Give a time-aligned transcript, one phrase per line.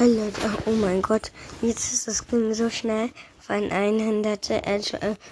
[0.00, 0.30] Hallo,
[0.66, 3.10] oh mein Gott, jetzt ist das ging so schnell
[3.40, 4.80] von 100, äh,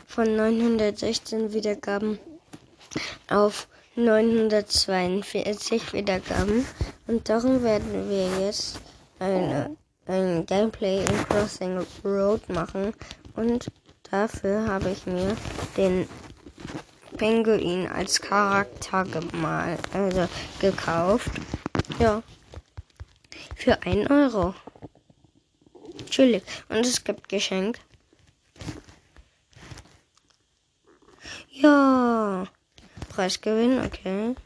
[0.09, 2.19] von 916 Wiedergaben
[3.31, 6.67] auf 942 Wiedergaben
[7.07, 8.81] und darum werden wir jetzt
[9.21, 9.77] eine,
[10.07, 12.93] ein Gameplay in Crossing Road machen
[13.37, 13.69] und
[14.11, 15.37] dafür habe ich mir
[15.77, 16.09] den
[17.17, 20.27] Pinguin als Charakter gemalt, also
[20.59, 21.31] gekauft.
[22.01, 22.21] Ja.
[23.57, 24.55] Für 1 Euro.
[26.11, 26.45] Chillig.
[26.69, 27.81] Und es gibt Geschenk.
[31.51, 32.47] Ja.
[33.09, 34.37] Preisgewinn, okay.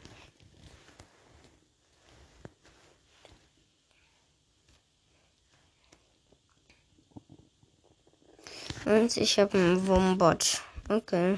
[8.85, 10.61] Und ich habe einen Wumbot.
[10.87, 11.37] Okay.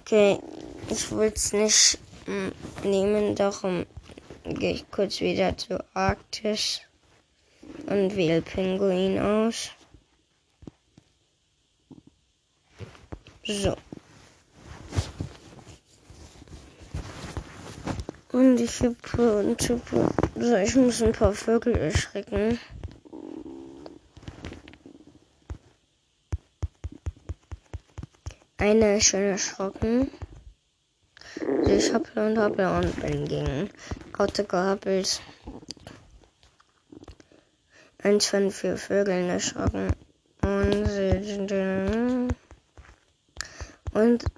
[0.00, 0.40] Okay,
[0.88, 3.86] ich wollte es nicht mm, nehmen, darum
[4.44, 6.80] gehe ich kurz wieder zu Arktis
[7.86, 9.70] und wähle Pinguin aus.
[13.44, 13.76] So.
[18.32, 18.96] Und ich habe
[20.36, 22.58] so, ich muss ein paar Vögel erschrecken.
[28.56, 30.10] Einer ist schon erschrocken.
[31.66, 33.70] Ich hoppe und hoppe und bin gegen
[34.20, 35.22] Gehoppelt.
[38.02, 39.94] Eins von vier Vögeln erschrocken.
[40.42, 40.90] Und,
[43.94, 44.30] und,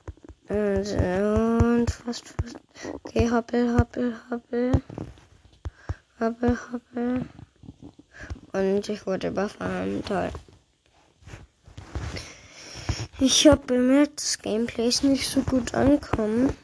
[0.48, 2.56] und, und fast, fast.
[2.92, 4.70] Okay, hoppel, hoppel, hoppel.
[6.20, 7.26] Hoppel, hoppel.
[8.52, 10.04] Und ich wurde überfahren.
[10.04, 10.30] Toll.
[13.18, 16.56] Ich habe bemerkt, dass Gameplays nicht so gut ankommen.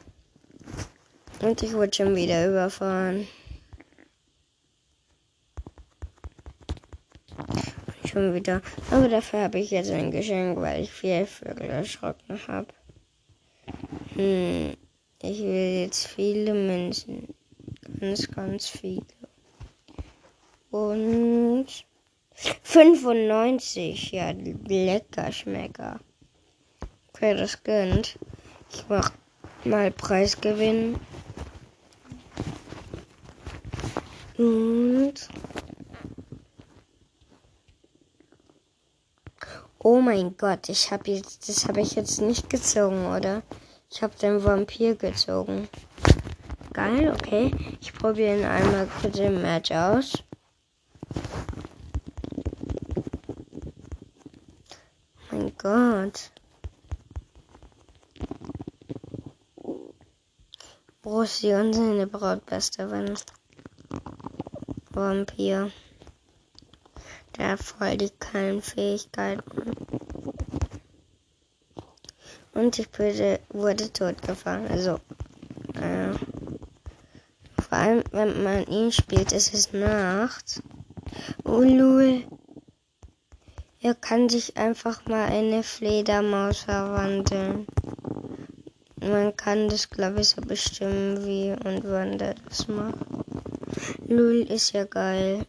[1.41, 3.27] Und ich wurde schon wieder überfahren.
[8.05, 8.61] Schon wieder.
[8.91, 12.67] Aber dafür habe ich jetzt ein Geschenk, weil ich vier Vögel erschrocken habe.
[14.15, 14.75] Hm.
[15.21, 17.35] Ich will jetzt viele Münzen.
[17.99, 19.05] Ganz, ganz viele.
[20.71, 21.67] Und
[22.63, 24.11] 95.
[24.11, 25.99] Ja, lecker Schmecker.
[27.09, 28.17] Okay, das gönnt.
[28.71, 29.11] Ich mach
[29.65, 30.99] mal Preisgewinn.
[34.39, 35.27] Und.
[39.79, 43.43] Oh mein Gott, ich habe jetzt, das habe ich jetzt nicht gezogen, oder?
[43.91, 45.67] Ich habe den Vampir gezogen.
[46.71, 47.51] Geil, okay.
[47.81, 50.23] Ich probiere ihn einmal kurz im Match aus.
[55.31, 56.31] Mein Gott.
[61.01, 62.89] Brussi und seine Braut beste
[64.91, 65.71] Vampir.
[67.37, 69.73] Der hat voll die kleinen Fähigkeiten.
[72.53, 74.67] Und ich wurde, wurde totgefahren.
[74.67, 74.99] Also,
[75.75, 76.13] äh,
[77.61, 80.61] vor allem, wenn man ihn spielt, ist es Nacht.
[81.43, 82.23] Oh, lul.
[83.81, 87.65] Er kann sich einfach mal eine Fledermaus verwandeln.
[88.99, 93.18] Man kann das, glaube ich, so bestimmen, wie und wann der das macht.
[94.07, 95.45] Lul ist ja geil.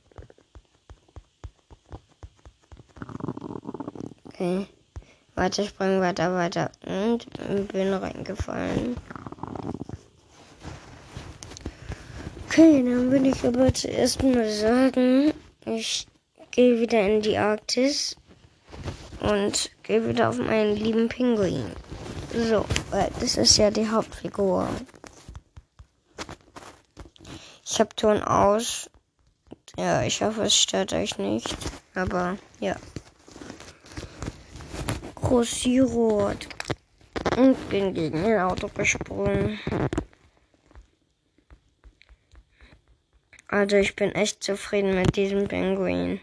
[4.27, 4.67] Okay.
[5.35, 6.71] Weiter springen, weiter, weiter.
[6.87, 7.27] Und
[7.73, 8.97] bin reingefallen.
[12.47, 15.33] Okay, dann würde ich aber zuerst mal sagen,
[15.67, 16.07] ich
[16.51, 18.17] gehe wieder in die Arktis
[19.21, 21.65] und gehe wieder auf meinen lieben Pinguin.
[22.35, 24.69] So, weil das ist ja die Hauptfigur.
[27.81, 28.91] Habe Ton aus.
[29.79, 31.57] Ja, ich hoffe, es stört euch nicht.
[31.95, 32.77] Aber ja.
[35.15, 36.47] Großsirot.
[37.39, 39.59] Und bin gegen ein Auto gesprungen.
[43.49, 46.21] Also ich bin echt zufrieden mit diesem Pinguin.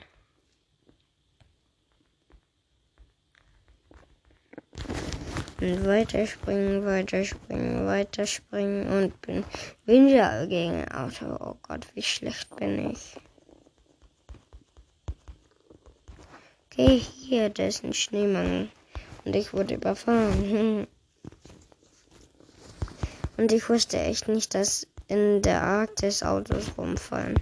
[5.60, 9.44] Und weiterspringen, weiterspringen, weiterspringen und bin
[9.86, 11.36] wieder gegen ein Auto.
[11.40, 13.18] Oh Gott, wie schlecht bin ich.
[16.66, 18.70] Okay, hier, da ist ein Schneemann.
[19.26, 20.86] Und ich wurde überfahren.
[23.38, 27.40] Und ich wusste echt nicht, dass in der Arktis Autos rumfallen.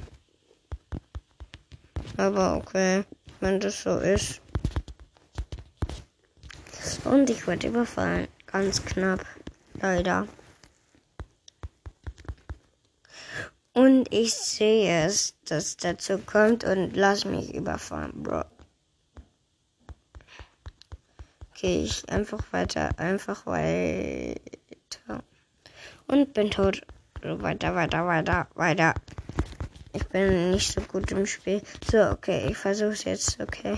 [2.17, 3.03] Aber okay,
[3.39, 4.41] wenn das so ist.
[7.05, 8.27] Und ich wurde überfallen.
[8.47, 9.25] Ganz knapp.
[9.79, 10.27] Leider.
[13.73, 18.45] Und ich sehe es, dass dazu kommt und lass mich überfahren, Bro.
[21.51, 24.39] Okay, ich einfach weiter, einfach weiter.
[26.07, 26.81] Und bin tot.
[27.21, 28.93] So, weiter, weiter, weiter, weiter.
[29.93, 31.61] Ich bin nicht so gut im Spiel.
[31.89, 33.77] So, okay, ich versuch's jetzt, okay.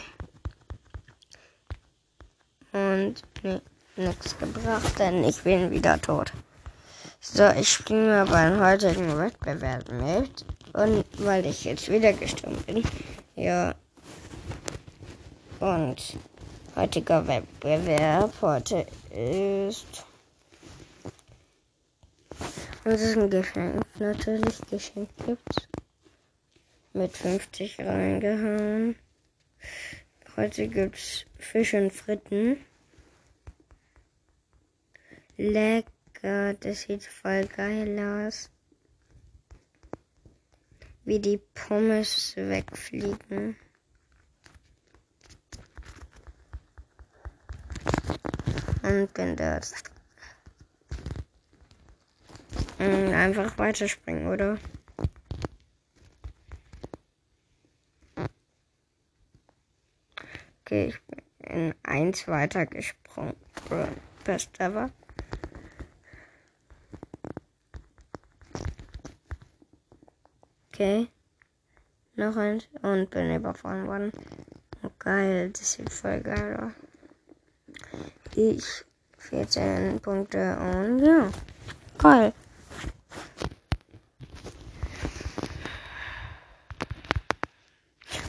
[2.77, 3.61] Und nee,
[3.95, 6.31] nichts gebracht, denn ich bin wieder tot.
[7.19, 10.45] So, ich spiele mal beim heutigen Wettbewerb mit.
[10.73, 12.83] Und weil ich jetzt wieder gestimmt bin.
[13.35, 13.73] Ja.
[15.59, 16.17] Und
[16.75, 20.05] heutiger Wettbewerb heute ist.
[22.83, 23.85] Und es ist ein Geschenk.
[23.99, 25.67] Natürlich Geschenk gibt's.
[26.93, 28.95] Mit 50 reingehauen.
[30.35, 32.57] Heute gibt's Fisch und Fritten.
[35.37, 36.55] Lecker.
[36.55, 38.49] Das sieht voll geil aus.
[41.05, 43.55] Wie die Pommes wegfliegen.
[48.81, 49.71] Und bin dort.
[52.77, 54.57] Hm, einfach weiterspringen, oder?
[60.61, 63.35] Okay, ich bin in eins weitergesprungen.
[64.25, 64.91] Best ever.
[70.77, 71.07] Okay.
[72.17, 74.11] Noch eins und bin überfahren worden.
[74.83, 76.71] Oh, geil, das sieht voll geil aus.
[78.35, 78.63] Ich
[79.17, 81.31] 14 Punkte und ja.
[81.97, 82.31] Geil.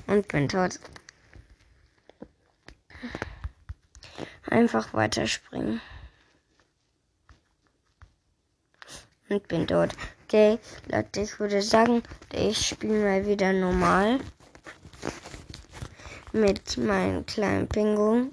[0.07, 0.81] Und bin tot.
[4.47, 5.83] Einfach weiterspringen.
[9.29, 9.95] Und bin tot.
[10.31, 10.59] Okay,
[10.93, 12.03] Leute, ich würde sagen,
[12.35, 14.21] ich spiele mal wieder normal.
[16.35, 18.31] Mit meinem kleinen Pinguin.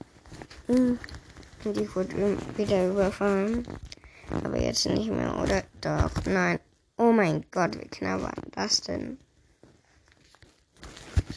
[0.68, 1.00] Und
[1.64, 3.66] ich wurde wieder überfallen.
[4.30, 5.64] Aber jetzt nicht mehr, oder?
[5.80, 6.60] Doch, nein.
[6.98, 9.18] Oh mein Gott, wie knapp war das denn?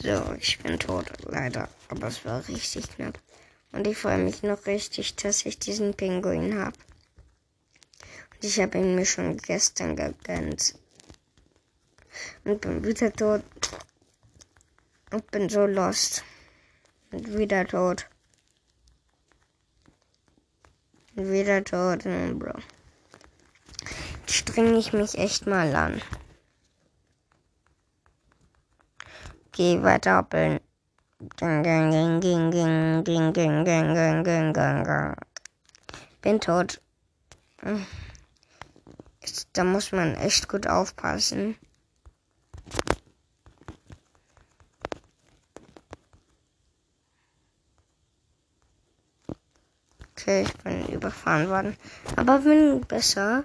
[0.03, 1.69] So, ich bin tot, leider.
[1.87, 3.17] Aber es war richtig knapp.
[3.71, 6.75] Und ich freue mich noch richtig, dass ich diesen Pinguin habe.
[8.41, 10.75] Ich habe ihn mir schon gestern gegönnt.
[12.45, 13.43] Und bin wieder tot.
[15.11, 16.23] Und bin so lost.
[17.11, 18.07] Und wieder tot.
[21.15, 22.03] Und wieder tot.
[22.03, 22.59] Bro.
[24.21, 26.01] Jetzt strenge ich mich echt mal an.
[29.51, 30.61] Geh weiter hoppeln.
[36.21, 36.81] Bin tot.
[39.53, 41.55] Da muss man echt gut aufpassen.
[50.11, 51.77] Okay, ich bin überfahren worden.
[52.15, 53.43] Aber bin besser.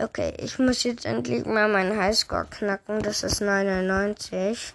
[0.00, 3.00] Okay, ich muss jetzt endlich mal meinen Highscore knacken.
[3.02, 4.74] Das ist 99.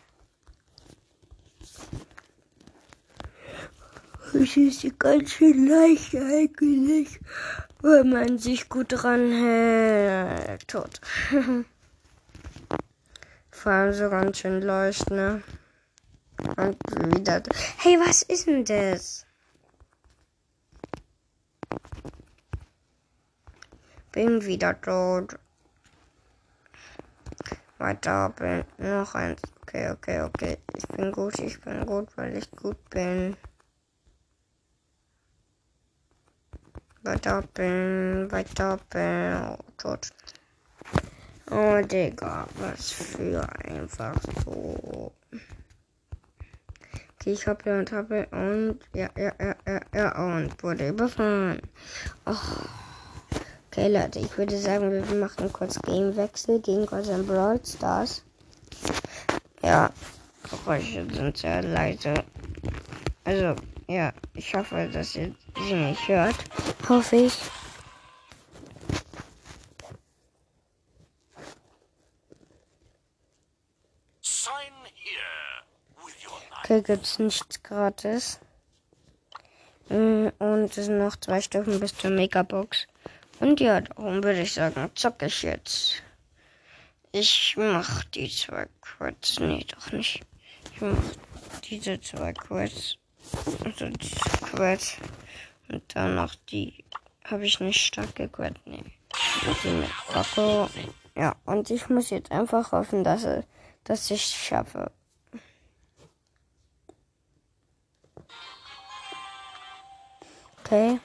[4.34, 7.20] Das ist ganz schön leicht eigentlich
[7.82, 10.68] wenn man sich gut dran hält.
[10.68, 11.02] Tot.
[13.52, 15.42] Vor allem so ganz schön leicht, ne?
[16.58, 16.78] Und
[17.16, 17.42] wieder.
[17.78, 19.26] Hey, was ist denn das?
[24.12, 25.38] Bin wieder tot.
[27.78, 29.42] Weiter, bin noch eins.
[29.62, 30.58] Okay, okay, okay.
[30.76, 33.38] Ich bin gut, ich bin gut, weil ich gut bin.
[37.04, 39.44] Verdoppeln, verdoppeln.
[39.44, 40.10] Oh, tot.
[41.50, 44.16] Oh, Digga, was für einfach
[44.46, 45.12] so.
[47.20, 51.62] Okay, ich hoppe und hoppe und ja, ja, ja, ja, ja, und wurde überfahren.
[52.26, 52.36] Oh.
[53.72, 58.24] Okay, Leute, ich würde sagen, wir machen kurz Gamewechsel gegen Gotham Brawl Stars.
[59.64, 59.90] Ja,
[60.50, 62.14] Geräusche sind sehr leise.
[63.24, 63.56] Also,
[64.42, 65.36] ich hoffe, dass ihr
[65.68, 66.36] sie nicht hört.
[66.90, 67.38] Hoffe ich.
[76.64, 78.40] Okay, gibt's nichts gratis.
[79.90, 82.88] Mm, und es sind noch zwei Stufen bis zur Megabox.
[83.40, 86.02] Und ja, darum würde ich sagen, zocke ich jetzt.
[87.12, 89.40] Ich mach die zwei kurz.
[89.40, 90.22] Nee, doch nicht.
[90.74, 90.98] Ich mach
[91.64, 92.98] diese zwei kurz.
[93.64, 94.98] Also diese Quest.
[95.70, 96.84] Und dann noch die.
[97.24, 98.62] Habe ich nicht stark gequetscht.
[98.66, 98.84] Nee.
[99.64, 100.70] Die mit Coco.
[101.16, 103.26] Ja, und ich muss jetzt einfach hoffen, dass,
[103.84, 104.92] dass ich es schaffe.
[110.64, 111.00] Okay.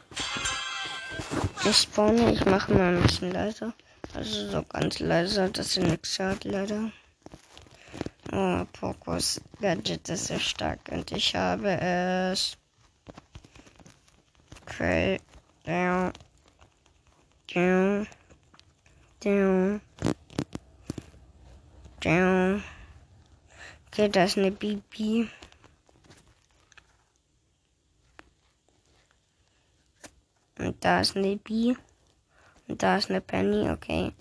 [1.65, 3.73] Ich spawne, ich mache mal ein bisschen leiser.
[4.15, 6.93] Also so ganz leise, dass sie nichts hört, leider.
[8.33, 12.57] Oh, Pokos Gadget ist sehr stark und ich habe es.
[14.63, 15.21] Okay.
[15.65, 16.13] Down.
[17.53, 18.07] Down.
[19.21, 19.81] Down.
[22.01, 22.65] Down.
[23.89, 25.31] Okay, da ist eine Bibi.
[30.59, 31.77] Und da ist eine Bi.
[32.69, 34.13] Und da ist eine Penny, okay.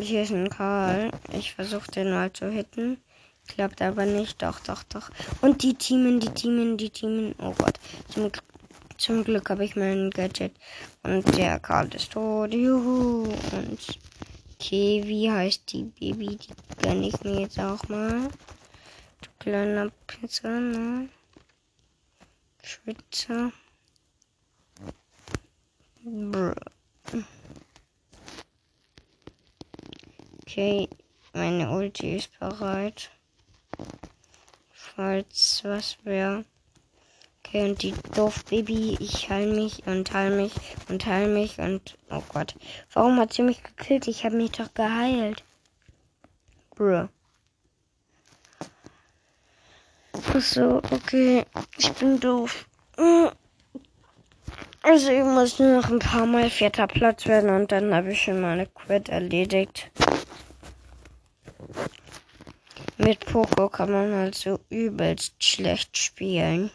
[0.00, 1.10] Hier ist ein Karl.
[1.32, 2.98] Ich versuche den mal zu hitten.
[3.46, 4.42] Klappt aber nicht.
[4.42, 5.10] Doch, doch, doch.
[5.40, 7.34] Und die Teamen, die Teamen, die Teamen.
[7.38, 7.78] Oh Gott.
[8.08, 8.30] Zum,
[8.98, 10.52] zum Glück habe ich mein Gadget.
[11.02, 12.52] Und der Karl ist tot.
[12.52, 13.24] Juhu.
[13.52, 13.98] Und
[14.70, 16.36] wie heißt die Baby?
[16.36, 18.28] Die gönne ich mir jetzt auch mal.
[19.20, 21.08] Du kleiner Pizza, ne?
[22.62, 23.52] Schwitzer.
[30.56, 30.88] Okay,
[31.32, 33.10] meine Ulti ist bereit.
[34.70, 36.44] Falls was wäre.
[37.40, 40.52] Okay, und die doof Baby, ich heil mich und heil mich
[40.88, 41.98] und heil mich und.
[42.08, 42.54] Oh Gott.
[42.92, 44.06] Warum hat sie mich gekillt?
[44.06, 45.42] Ich habe mich doch geheilt.
[46.76, 47.08] Bruh.
[50.12, 51.46] Ach so, okay.
[51.78, 52.68] Ich bin doof.
[54.82, 58.22] Also ich muss nur noch ein paar Mal vierter Platz werden und dann habe ich
[58.22, 59.90] schon meine Quid erledigt.
[62.96, 66.70] Mit Poco kann man halt so übelst schlecht spielen.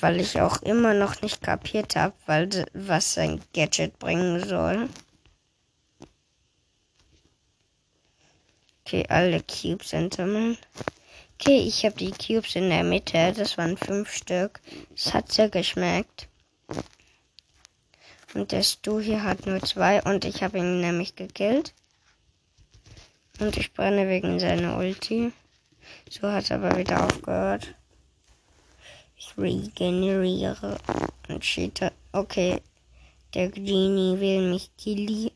[0.00, 2.14] Weil ich auch immer noch nicht kapiert habe,
[2.72, 4.88] was sein Gadget bringen soll.
[8.84, 10.58] Okay, alle Cubes sammeln.
[11.38, 13.32] Okay, ich habe die Cubes in der Mitte.
[13.32, 14.60] Das waren fünf Stück.
[14.94, 16.28] Es hat sehr geschmeckt.
[18.34, 21.74] Und der Stu hier hat nur zwei und ich habe ihn nämlich gekillt.
[23.40, 25.32] Und ich brenne wegen seiner Ulti.
[26.08, 27.74] So hat es aber wieder aufgehört.
[29.16, 30.78] Ich regeneriere
[31.28, 31.92] und cheater.
[32.12, 32.60] Okay,
[33.34, 35.30] der Genie will mich killen.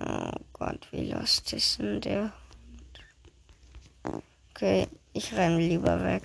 [0.00, 2.32] Oh Gott, wie lost ist denn der?
[4.50, 6.22] Okay, ich renne lieber weg.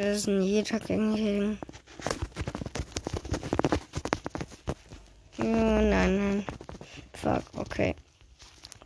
[0.00, 1.58] Wir sind jeder gegen jeden.
[5.36, 6.46] Oh, nein, nein.
[7.12, 7.94] Fuck, okay.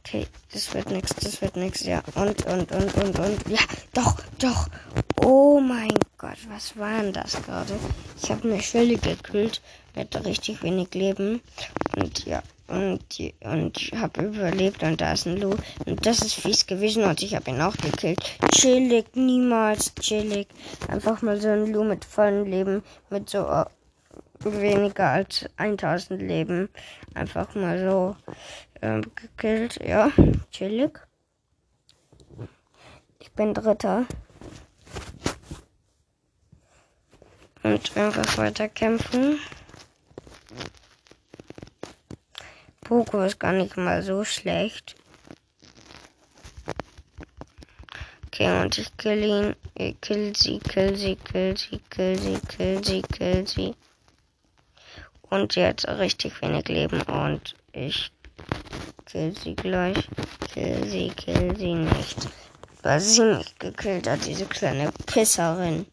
[0.01, 2.03] Okay, das wird nichts, das wird nichts, ja.
[2.17, 3.49] Und, und, und, und, und.
[3.49, 3.61] Ja,
[3.93, 4.67] doch, doch.
[5.23, 7.79] Oh mein Gott, was war denn das gerade?
[8.21, 9.63] Ich habe eine Schwelle gekühlt
[9.95, 11.41] mit richtig wenig Leben.
[11.95, 13.05] Und ja, und,
[13.41, 15.55] und ich habe überlebt und da ist ein Lu.
[15.87, 18.19] Und das ist fies gewesen und ich habe ihn auch gekillt.
[18.55, 20.49] Chillig, niemals chillig.
[20.89, 23.65] Einfach mal so ein Lu mit vollem Leben, mit so uh,
[24.41, 26.71] weniger als 1000 Leben.
[27.15, 28.17] Einfach mal so
[28.81, 29.79] ähm, gekillt.
[29.87, 30.11] Ja,
[30.51, 31.01] chillig.
[33.21, 34.07] Ich bin Dritter.
[37.63, 39.39] Und einfach weiter kämpfen.
[42.85, 44.95] Poco ist gar nicht mal so schlecht.
[48.27, 49.57] Okay, und ich kill ihn.
[49.75, 53.75] Ich kill sie, kill sie, kill sie, kill sie, kill sie, kill sie.
[55.23, 58.13] Und jetzt richtig wenig Leben und ich
[59.07, 60.09] kill sie gleich.
[60.53, 62.29] Kill sie, kill sie nicht.
[62.83, 65.87] Weil sie mich gekillt hat, diese kleine Pisserin.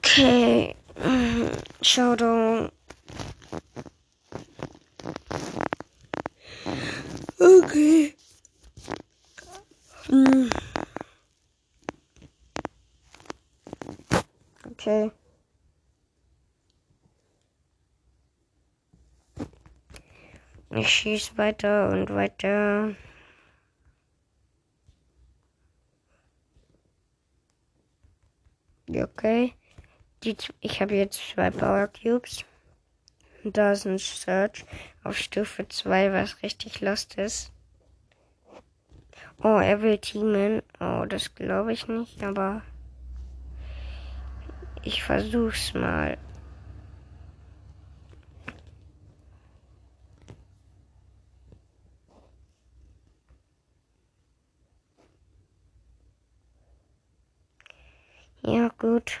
[0.00, 0.74] Okay.
[1.82, 2.70] Showdown.
[7.40, 8.14] Okay.
[10.06, 10.50] Hm.
[14.70, 15.10] Okay.
[20.70, 22.94] Ich schieße weiter und weiter.
[28.88, 29.54] Okay.
[30.24, 32.46] Die, ich habe jetzt zwei Power Cubes.
[33.44, 34.64] Da ist ein Search
[35.02, 37.52] auf Stufe 2, was richtig lost ist.
[39.42, 40.62] Oh, er will teamen.
[40.80, 42.62] Oh, das glaube ich nicht, aber
[44.82, 46.16] ich versuch's mal.
[58.42, 59.20] Ja, gut.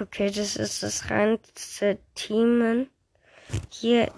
[0.00, 2.90] Okay, das ist das reinste Teamen.
[3.70, 4.10] Hier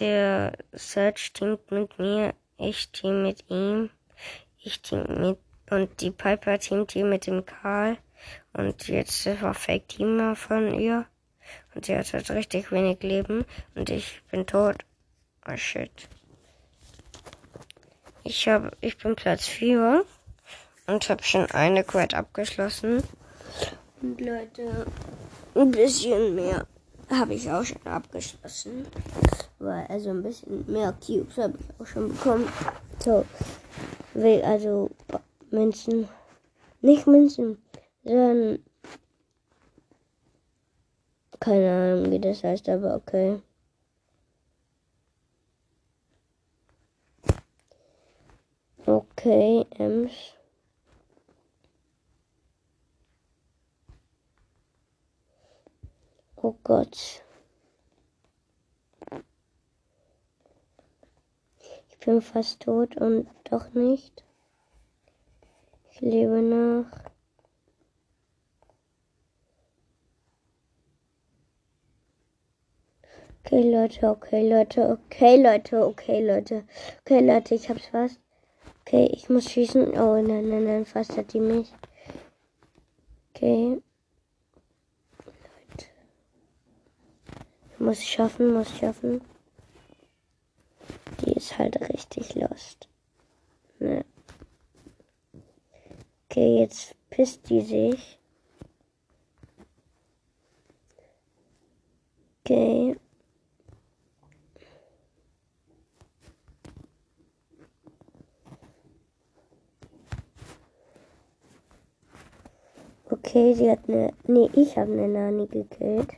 [0.00, 3.90] der Search teamt mit mir, ich team mit ihm,
[4.58, 5.38] ich team mit
[5.70, 7.98] und die Piper teamt hier mit dem Karl
[8.54, 11.06] und jetzt war Fake Teamer von ihr
[11.74, 13.44] und sie hat halt richtig wenig Leben
[13.74, 14.76] und ich bin tot.
[15.46, 16.08] Oh shit.
[18.24, 20.04] Ich habe, ich bin Platz 4
[20.86, 23.02] und habe schon eine Quest abgeschlossen.
[24.00, 24.86] Und Leute,
[25.54, 26.66] ein bisschen mehr
[27.10, 28.86] habe ich auch schon abgeschlossen.
[29.58, 32.48] Weil, also ein bisschen mehr Cubes habe ich auch schon bekommen.
[33.02, 33.24] So,
[34.14, 34.90] also
[35.50, 36.08] Münzen.
[36.80, 37.60] Nicht Münzen,
[38.04, 38.60] sondern
[41.40, 43.42] keine Ahnung, wie das heißt, aber okay.
[48.86, 50.37] Okay, Ems.
[56.40, 57.24] Oh Gott.
[61.90, 64.24] Ich bin fast tot und doch nicht.
[65.90, 66.86] Ich lebe noch.
[73.44, 76.64] Okay, Leute, okay, Leute, okay, Leute, okay, Leute.
[77.00, 78.20] Okay, Leute, ich hab's fast.
[78.82, 79.98] Okay, ich muss schießen.
[79.98, 81.72] Oh, nein, nein, nein, fast hat die mich.
[83.34, 83.82] Okay.
[87.78, 89.20] Muss schaffen, muss schaffen.
[91.20, 92.88] Die ist halt richtig lost.
[93.78, 94.04] Ne.
[96.28, 98.18] Okay, jetzt pisst die sich.
[102.44, 102.96] Okay.
[113.10, 114.12] Okay, sie hat eine.
[114.26, 116.14] Nee, ich habe eine Nani gekillt.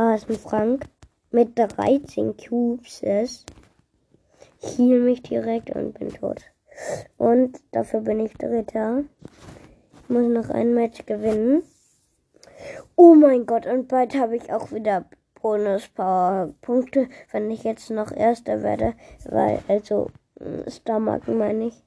[0.00, 0.86] Da ist ein Frank
[1.30, 3.02] mit 13 Cubes.
[3.02, 6.40] Ich heal mich direkt und bin tot.
[7.18, 9.04] Und dafür bin ich Dritter.
[10.02, 11.64] Ich muss noch ein Match gewinnen.
[12.96, 15.04] Oh mein Gott, und bald habe ich auch wieder
[15.42, 18.94] Bonus-Power-Punkte, wenn ich jetzt noch Erster werde.
[19.28, 20.10] Weil, also,
[20.66, 21.84] Star-Marken meine ich.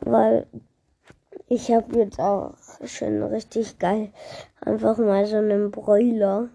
[0.00, 0.46] Weil
[1.48, 2.52] ich habe jetzt auch
[2.84, 4.12] schon richtig geil
[4.60, 6.50] einfach mal so einen Bräuler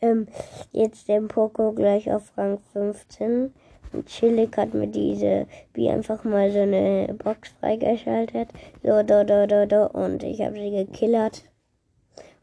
[0.00, 0.26] ähm,
[0.72, 3.52] jetzt den Poco gleich auf Rang 15.
[3.92, 8.50] Und Chillig hat mir diese, wie einfach mal so eine Box freigeschaltet.
[8.82, 9.86] So, da, da, da, da.
[9.86, 11.44] Und ich habe sie gekillert.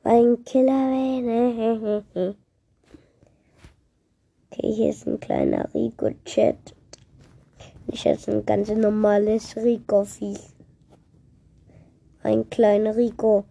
[0.03, 2.03] Weil ein Killer wäre.
[2.13, 2.35] Ne?
[4.57, 6.55] Okay, hier ist ein kleiner Rico-Chat.
[7.87, 10.39] Ich jetzt ein ganz normales Rico-Viech.
[12.23, 13.43] Ein kleiner Rico.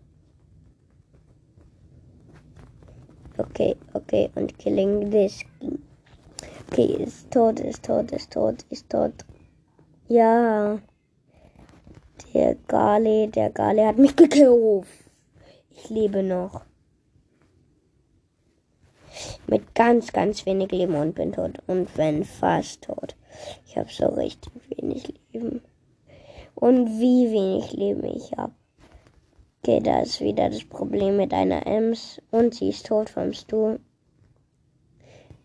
[3.37, 5.41] Okay, okay, und killing this.
[6.71, 9.13] Okay, ist tot, ist tot, ist tot, ist tot.
[10.09, 10.79] Ja.
[12.33, 14.87] Der Gale, der Gale hat mich gekillt.
[15.71, 16.63] Ich lebe noch.
[19.47, 21.59] Mit ganz, ganz wenig Leben und bin tot.
[21.67, 23.17] Und wenn fast tot.
[23.67, 25.61] Ich habe so richtig wenig Leben.
[26.55, 28.53] Und wie wenig Leben ich habe.
[29.67, 33.79] Okay, da ist wieder das Problem mit einer Ems und sie ist tot vom Stu.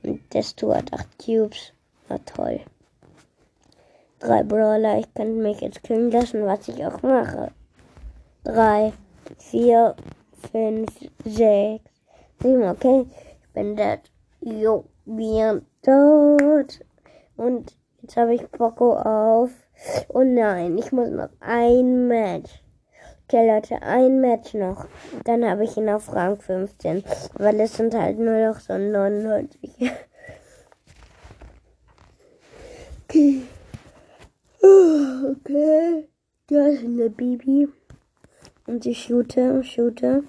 [0.03, 1.71] Und der Stu hat 8 Cubes.
[2.09, 2.59] Na toll.
[4.19, 7.53] Drei Brawler, ich könnte mich jetzt killen lassen, was ich auch mache.
[8.43, 8.91] Drei,
[9.37, 9.95] vier,
[10.51, 10.89] fünf,
[11.23, 11.89] sechs,
[12.41, 13.05] sieben, okay.
[13.41, 14.01] Ich bin dead.
[14.41, 16.81] Jo, wir tot.
[17.37, 19.51] Und jetzt habe ich Poco auf.
[20.09, 22.61] Oh nein, ich muss noch ein Match.
[23.31, 24.87] Okay, Leute, ein Match noch.
[25.23, 27.03] Dann habe ich ihn auf Rang 15.
[27.35, 29.91] Weil es sind halt nur noch so 99.
[33.03, 33.43] okay.
[34.63, 36.09] Okay.
[36.47, 37.67] Da ist eine Bibi.
[38.65, 40.23] Und ich shoote, shoote.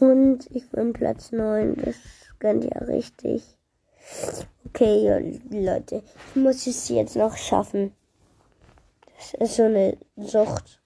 [0.00, 1.76] Und ich bin Platz 9.
[1.76, 1.96] Das
[2.38, 3.58] gönnt ja richtig.
[4.74, 7.94] Okay, Leute, ich muss es jetzt noch schaffen.
[9.14, 10.80] Das ist so eine Sucht.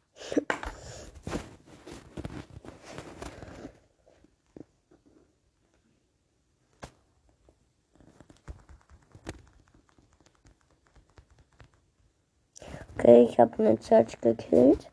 [12.99, 14.91] Okay, ich habe eine Search gekillt.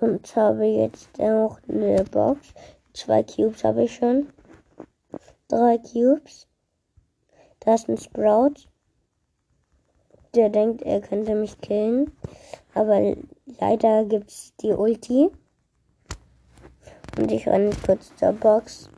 [0.00, 2.54] Und habe jetzt auch eine Box.
[2.94, 4.32] Zwei Cubes habe ich schon.
[5.48, 6.46] Drei Cubes.
[7.58, 8.54] Da ist ein Sprout.
[10.36, 12.12] Der denkt, er könnte mich killen.
[12.72, 13.16] Aber
[13.58, 15.30] leider gibt es die Ulti.
[17.18, 18.88] Und ich renne kurz zur Box.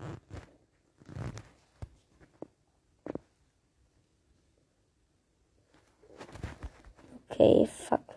[7.31, 8.16] Okay, fuck.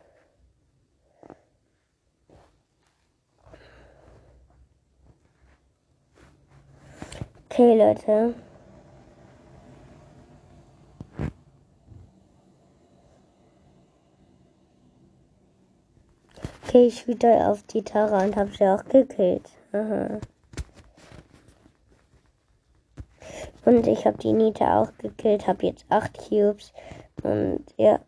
[7.60, 8.36] Okay, Leute.
[16.64, 19.50] Okay, ich wieder auf die Tara und habe sie auch gekillt.
[19.74, 20.22] Aha.
[23.66, 26.72] Und ich habe die Nita auch gekillt, habe jetzt 8 Cubes.
[27.24, 28.00] Und ja.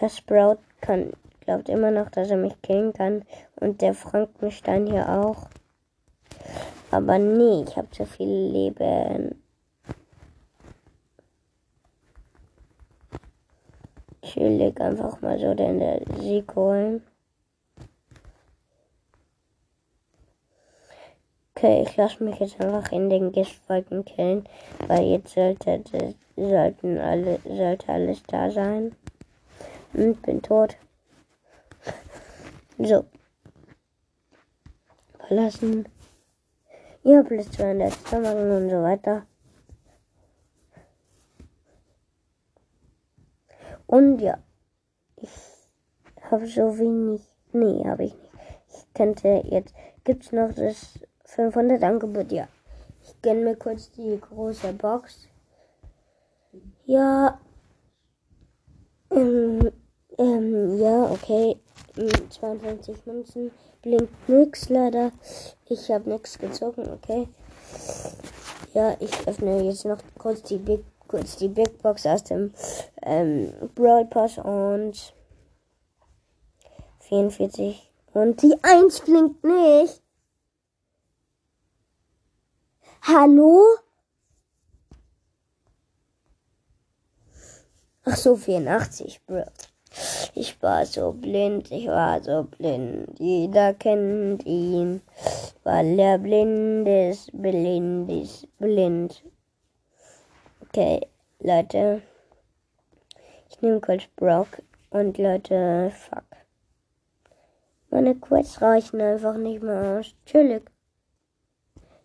[0.00, 3.24] Der Sprout kann, glaubt immer noch, dass er mich killen kann.
[3.56, 5.48] Und der Frankenstein hier auch.
[6.92, 9.42] Aber nee, ich habe zu viel Leben.
[14.20, 15.80] Chillig einfach mal so den
[16.20, 17.02] Sieg holen.
[21.54, 24.46] Okay, ich lasse mich jetzt einfach in den Giftwolken killen,
[24.86, 25.82] weil jetzt sollte,
[26.36, 28.94] sollten alle, sollte alles da sein.
[29.94, 30.76] Und bin tot.
[32.78, 33.06] So.
[35.26, 35.86] Verlassen.
[37.04, 39.26] Ja, plus 200 machen und so weiter.
[43.86, 44.38] Und ja,
[45.16, 45.28] ich
[46.30, 47.20] habe so wenig.
[47.52, 48.32] Nee, habe ich nicht.
[48.68, 49.74] Ich könnte jetzt.
[50.04, 52.30] Gibt's noch das 500 Angebot?
[52.30, 52.48] Ja.
[53.02, 55.28] Ich gönne mir kurz die große Box.
[56.86, 57.40] Ja.
[59.10, 59.72] Ähm,
[60.18, 61.56] ähm, ja, okay.
[62.30, 63.50] 52 Münzen
[63.82, 65.12] blinkt nix leider.
[65.66, 67.28] Ich habe nichts gezogen, okay.
[68.74, 72.54] Ja, ich öffne jetzt noch kurz die Big, kurz die Big Box aus dem
[73.02, 75.14] ähm, Brawl Pass und
[77.00, 77.90] 44.
[78.14, 80.02] Und die 1 blinkt nicht.
[83.02, 83.62] Hallo?
[88.04, 89.44] Ach so, 84, Bro.
[90.34, 93.18] Ich war so blind, ich war so blind.
[93.18, 95.02] Jeder kennt ihn,
[95.62, 99.22] weil er blind ist, blind ist, blind.
[100.62, 101.06] Okay,
[101.38, 102.00] Leute.
[103.50, 106.24] Ich nehme kurz Brock und Leute, fuck.
[107.90, 110.14] Meine Quests reichen einfach nicht mehr aus.
[110.24, 110.62] Chillig.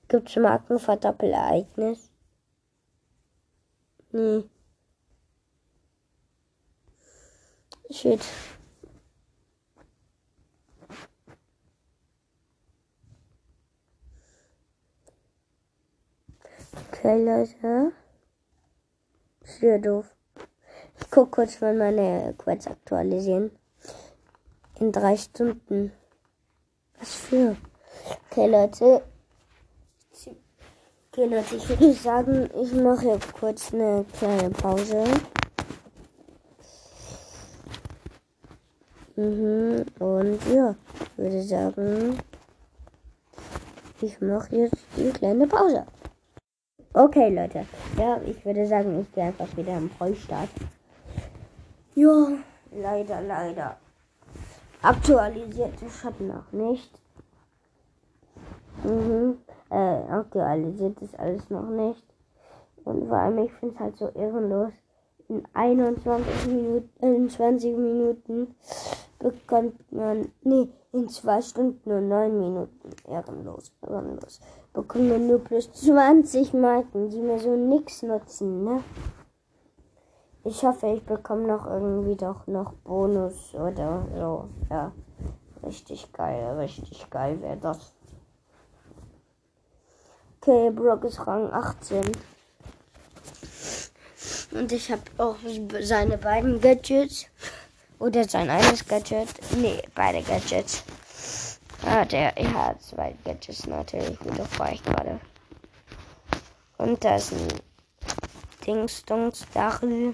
[0.09, 2.11] Gibt's Markenverdoppelereignis?
[4.11, 4.43] Nee.
[7.89, 8.21] Shit.
[16.89, 17.93] Okay, Leute.
[19.43, 20.13] Sehr doof.
[20.99, 23.51] Ich guck kurz mal meine Quads aktualisieren.
[24.79, 25.93] In drei Stunden.
[26.99, 27.55] Was für?
[28.29, 29.03] Okay, Leute.
[31.11, 35.05] Okay, Leute, ich würde sagen, ich mache kurz eine kleine Pause.
[39.17, 39.83] Mhm.
[39.97, 40.75] Und ja,
[41.15, 42.19] würde sagen,
[43.99, 45.87] ich mache jetzt die kleine Pause.
[46.93, 47.65] Okay, Leute.
[47.97, 50.49] Ja, ich würde sagen, ich gehe einfach wieder im Vollstart.
[51.95, 52.27] Ja,
[52.71, 53.77] leider, leider.
[54.83, 56.91] Aktualisiert ist hat noch nicht.
[58.83, 59.39] Mhm.
[59.71, 62.03] Äh, aktualisiert ist alles noch nicht.
[62.83, 64.73] Und vor allem, ich finde es halt so ehrenlos.
[65.27, 68.55] In 21 Minuten, in 20 Minuten
[69.31, 74.39] bekommt man, nee, in zwei Stunden und neun Minuten, ehrenlos, ehrenlos,
[74.73, 78.83] bekommt man nur plus 20 Marken, die mir so nix nutzen, ne?
[80.43, 84.91] Ich hoffe, ich bekomme noch irgendwie doch noch Bonus oder so, ja.
[85.63, 87.93] Richtig geil, richtig geil wäre das.
[90.39, 92.03] Okay, Brock ist Rang 18.
[94.51, 95.35] Und ich habe auch
[95.81, 97.25] seine beiden Gadgets.
[97.99, 99.29] Oder sein eines Gadget.
[99.55, 100.83] Nee, beide Gadgets.
[101.83, 104.17] Ah, der, er hat zwei Gadgets natürlich.
[104.23, 105.19] Wie doch war ich gerade.
[106.77, 107.47] Und da ist ein
[108.65, 110.13] Dingsdungs-Dachel.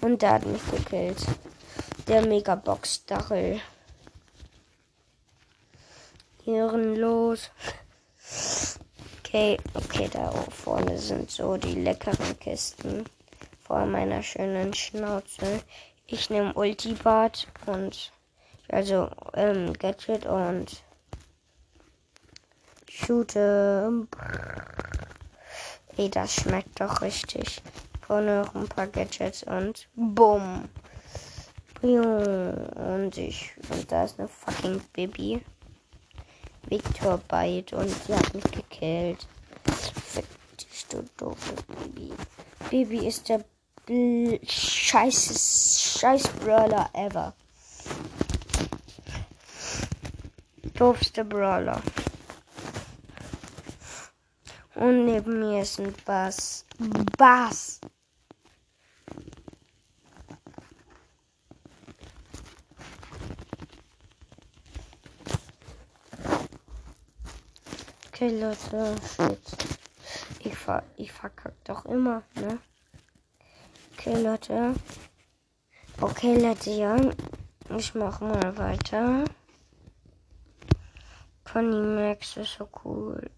[0.00, 1.24] Und der hat mich gekillt.
[2.06, 3.60] Der Megabox-Dachel.
[6.44, 7.50] Hirnlos.
[9.18, 13.04] Okay, okay, da vorne sind so die leckeren Kisten
[13.60, 15.62] vor meiner schönen Schnauze.
[16.10, 18.12] Ich nehme Ultibart und
[18.70, 20.82] also ähm, Gadget und
[22.88, 24.06] shoote.
[25.98, 27.60] Ey, das schmeckt doch richtig.
[28.00, 30.70] Vorne noch ein paar Gadgets und bumm.
[31.82, 35.44] Und ich und da ist eine fucking Baby.
[36.62, 39.26] Victor Bite und sie hat mich gekillt.
[40.06, 42.14] Fick dich, du doofe Baby.
[42.70, 43.44] Baby ist der
[43.88, 47.32] scheiß, scheiß Brawler ever.
[50.74, 51.80] Doofste Brawler.
[54.74, 56.66] Und neben mir ist ein Bass.
[57.16, 57.80] Bass.
[68.08, 69.38] Okay, Leute, shit.
[70.40, 72.58] Ich, ver ich verkack doch immer, ne?
[74.08, 74.74] Okay, Leute.
[76.00, 76.96] Okay, Leute, ja.
[77.76, 79.26] Ich mach mal weiter.
[81.44, 83.30] Conny Max ist so cool.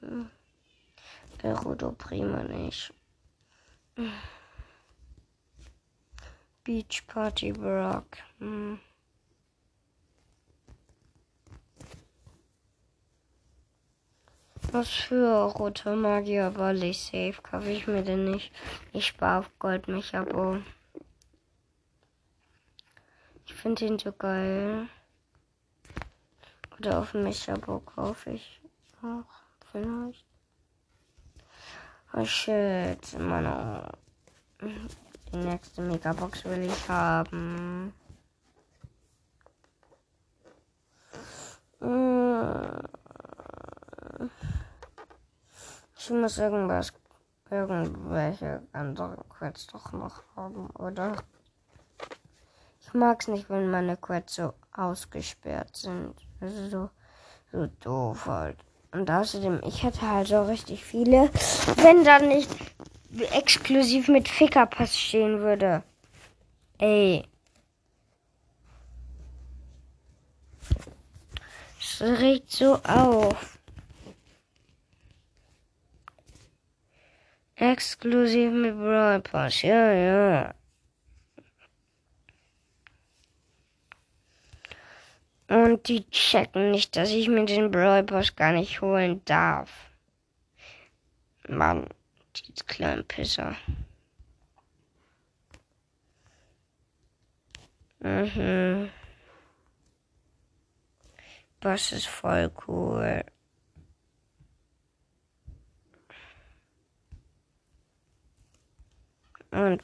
[0.00, 0.28] Hm.
[1.40, 2.92] Gerudo Prima nicht.
[6.64, 8.18] Beach Party Brock.
[8.40, 8.80] Hm.
[14.70, 18.52] Was für rote Magier weil ich safe kaufe ich mir denn nicht.
[18.92, 20.58] Ich spare auf Gold mich Abo.
[23.46, 24.88] Ich finde ihn so geil.
[26.78, 28.60] Oder auf mich Abo kaufe ich
[29.02, 29.24] auch
[29.72, 30.26] vielleicht.
[32.12, 33.90] Oh shit, Mann.
[35.32, 37.94] Die nächste Megabox will ich haben.
[41.80, 42.97] Mmh.
[46.08, 46.90] Ich muss irgendwas,
[47.50, 51.16] irgendwelche anderen Quests doch noch haben, oder?
[52.80, 56.14] Ich mag es nicht, wenn meine Quests so ausgesperrt sind.
[56.40, 56.90] Also so,
[57.52, 58.56] so doof halt.
[58.92, 61.30] Und außerdem, ich hätte halt so richtig viele,
[61.76, 62.56] wenn da nicht
[63.34, 65.82] exklusiv mit Fickerpass stehen würde.
[66.78, 67.28] Ey.
[71.78, 73.57] Es regt so auf.
[77.60, 80.54] Exklusiv mit Brawl Pass, ja, ja.
[85.48, 89.90] Und die checken nicht, dass ich mir den Brawl Pass gar nicht holen darf.
[91.48, 91.88] Mann,
[92.36, 93.56] die kleinen Pisser.
[98.00, 98.90] Mhm.
[101.60, 103.24] Das ist voll cool.
[109.50, 109.82] Und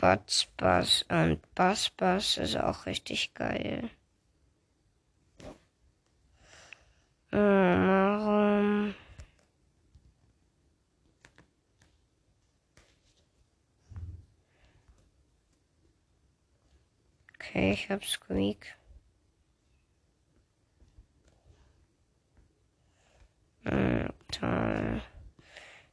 [0.00, 3.90] Butz Bass und Bass Bass ist auch richtig geil.
[7.30, 8.94] Warum?
[17.34, 18.74] Okay, ich hab Squeak.
[23.64, 25.02] Hm, toll.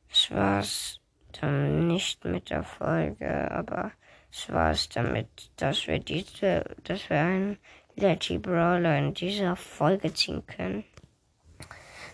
[0.10, 1.00] Das war's
[1.42, 3.92] dann nicht mit der Folge, aber
[4.32, 7.58] es war es damit, dass wir diese, dass wir einen
[7.96, 10.84] Letty Brawler in dieser Folge ziehen können.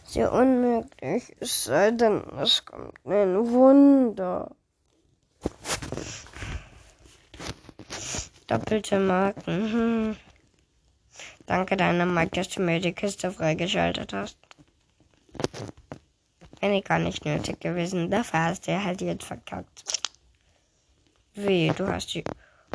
[0.03, 4.55] Sehr unmöglich, es sei denn, es kommt ein Wunder.
[8.47, 9.71] Doppelte Marken.
[9.71, 10.17] Hm.
[11.45, 14.37] Danke, deiner Mike, dass du mir die Kiste freigeschaltet hast.
[16.63, 18.09] Wäre gar nicht nötig gewesen.
[18.09, 19.83] Dafür hast du halt jetzt verkackt.
[21.33, 22.23] Wie, du hast die.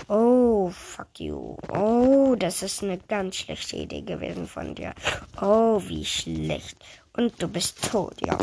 [0.09, 1.57] Oh, fuck you.
[1.73, 4.93] Oh, das ist eine ganz schlechte Idee gewesen von dir.
[5.41, 6.77] Oh, wie schlecht.
[7.15, 8.37] Und du bist tot, ja.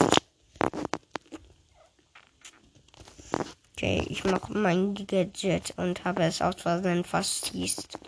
[3.73, 7.99] Okay, ich mache mein Gadget und habe es aus Versehen versießt.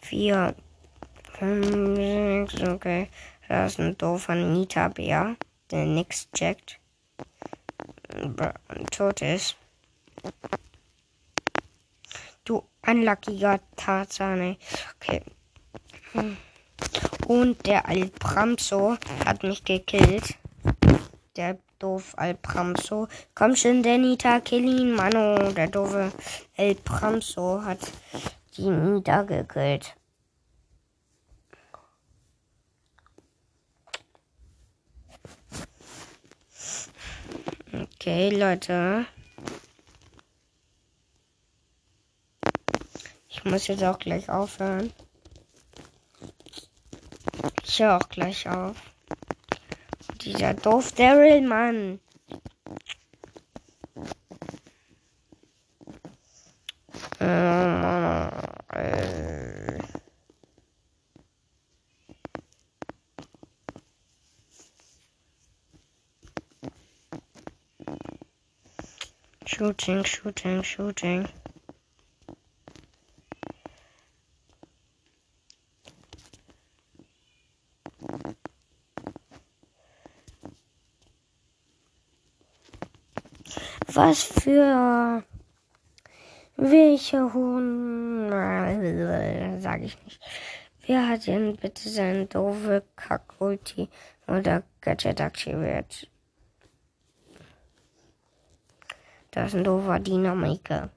[0.00, 0.54] Vier.
[1.40, 3.08] Fünf, sechs, okay.
[3.52, 5.36] Da ist ein doofer Nita-Bär,
[5.70, 6.78] der nix checkt.
[8.90, 9.58] Tot ist.
[12.44, 14.56] Du unluckiger Tarzane.
[14.96, 15.20] Okay.
[17.26, 20.34] Und der Alpramso hat mich gekillt.
[21.36, 23.06] Der doof Alpramso.
[23.34, 25.52] Komm schon, der Nita, kill ihn, Mano.
[25.52, 26.10] Der doofe
[26.56, 27.80] Alpramso hat
[28.56, 29.94] die Nita gekillt.
[37.72, 39.06] Okay, Leute.
[43.30, 44.92] Ich muss jetzt auch gleich aufhören.
[47.64, 48.76] Ich höre auch gleich auf.
[50.20, 51.98] Dieser doof Daryl, Mann.
[69.54, 71.28] Shooting, shooting, shooting.
[83.88, 85.22] Was für
[86.56, 88.30] welche Huhn
[89.60, 90.18] sag ich nicht.
[90.86, 93.90] Wer hat denn bitte seine doofe Kack-Ulti
[94.26, 96.08] oder Gadget aktiviert?
[99.32, 100.90] Das ist ein doofer Dynamiker.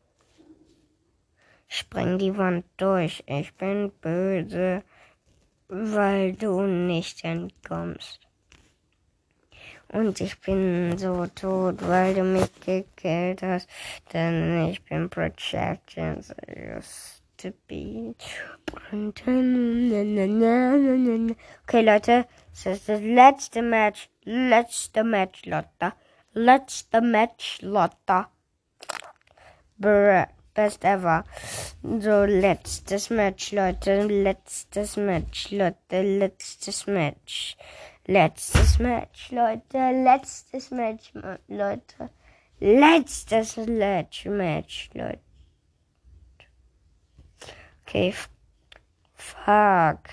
[1.69, 3.23] Spreng die Wand durch.
[3.27, 4.83] Ich bin böse,
[5.69, 8.19] weil du nicht entkommst.
[9.87, 13.69] Und ich bin so tot, weil du mich gekillt hast.
[14.11, 16.17] Denn ich bin Projection.
[16.17, 18.15] Used to be.
[21.63, 22.25] Okay, Leute.
[22.51, 24.09] Das ist das letzte Match.
[24.25, 25.93] Letzte Match, Lotta.
[26.37, 28.27] Letzte Match, Lotta.
[29.77, 31.23] Brr, best ever.
[31.81, 34.05] So, letztes Match, Leute.
[34.05, 36.01] Letztes Match, Leute.
[36.19, 37.55] Letztes Match.
[38.07, 39.77] Letztes Match, Leute.
[40.03, 41.13] Letztes Match,
[41.47, 42.09] Leute.
[42.59, 45.19] Letztes Match, Match, Leute.
[47.87, 48.13] Okay.
[49.13, 50.09] Fuck.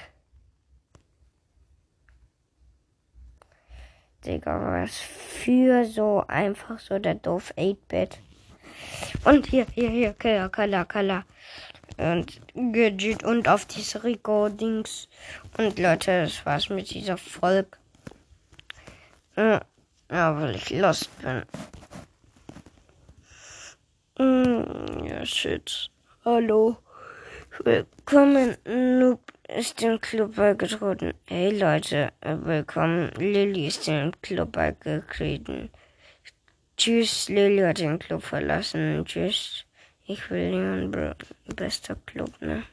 [4.24, 8.20] Digga, was für so einfach so der doof 8-Bit.
[9.24, 11.24] Und hier, hier, hier, Killer, Killer, Killer.
[11.96, 15.08] Und Gadget und auf diese Recordings.
[15.58, 17.78] Und Leute, das war's mit dieser Folge.
[19.36, 19.60] Ja,
[20.08, 21.42] weil ich lost bin.
[24.18, 25.90] Mm, ja, shit.
[26.24, 26.76] Hallo.
[27.64, 29.20] Willkommen, Noob
[29.56, 31.14] ist im Club beigetreten.
[31.26, 33.10] Hey Leute, willkommen.
[33.16, 35.70] Lilly ist im Club beigetreten.
[36.76, 39.04] Tschüss, Lilly hat den Club verlassen.
[39.04, 39.64] Tschüss.
[40.06, 41.14] Ich will niemanden
[41.54, 42.64] bester Club, ne?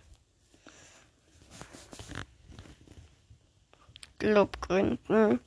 [4.18, 5.40] Club gründen.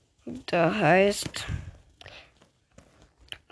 [0.47, 1.47] Da heißt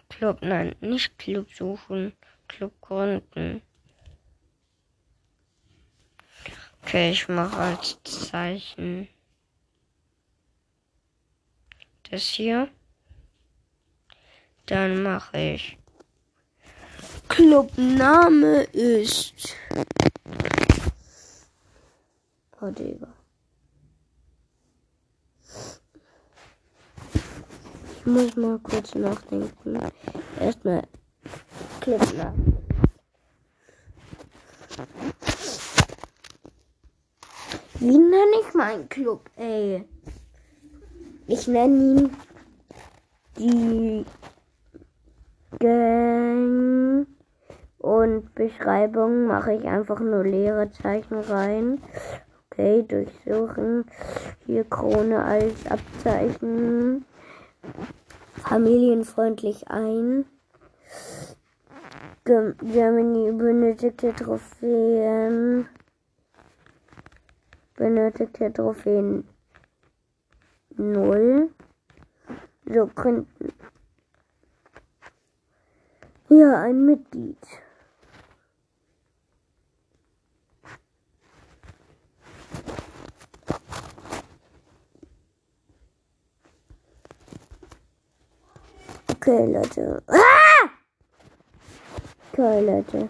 [0.08, 2.12] Club, nein, nicht Club suchen,
[2.46, 3.62] Club gründen.
[6.82, 9.08] Okay, ich mache als Zeichen
[12.10, 12.68] das hier.
[14.66, 15.78] Dann mache ich
[17.28, 19.56] Clubname ist.
[22.60, 23.08] Oh, Digga.
[27.96, 29.78] Ich muss mal kurz nachdenken.
[30.38, 30.86] Erstmal
[31.80, 32.60] Clubname.
[37.82, 39.88] Wie nenne ich meinen Club, ey?
[41.26, 42.16] Ich nenne ihn
[43.38, 44.04] die
[45.58, 47.06] Gang
[47.78, 51.80] und Beschreibung mache ich einfach nur leere Zeichen rein.
[52.50, 53.86] Okay, durchsuchen.
[54.44, 57.06] Hier Krone als Abzeichen.
[58.34, 60.26] Familienfreundlich ein.
[62.26, 65.66] Germany benötigte Trophäen
[67.80, 69.26] benötigte Trophäen
[70.76, 71.48] 0.
[72.66, 73.54] So könnten.
[76.28, 77.38] Hier ein Mitglied.
[89.10, 90.02] Okay, Leute.
[90.06, 90.68] Ah!
[92.30, 93.08] Okay, Leute.